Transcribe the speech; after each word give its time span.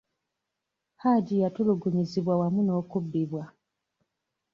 Hajji 1.01 1.35
yatulugunyizibwa 1.43 2.33
wamu 2.39 2.61
n'okubbibwa. 2.63 3.43